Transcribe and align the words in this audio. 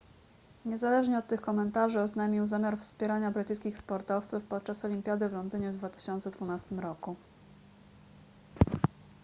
niezależnie 0.65 1.17
od 1.17 1.27
tych 1.27 1.41
komentarzy 1.41 2.01
oznajmił 2.01 2.47
zamiar 2.47 2.77
wspierania 2.77 3.31
brytyjskich 3.31 3.77
sportowców 3.77 4.43
podczas 4.43 4.85
olimpiady 4.85 5.29
w 5.29 5.33
londynie 5.33 5.71
w 5.71 5.77
2012 5.77 6.75
roku 6.75 7.15